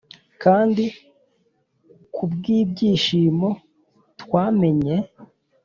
kandi 0.43 0.83
kubwibyishimo 2.15 3.47
twamenye, 4.21 4.95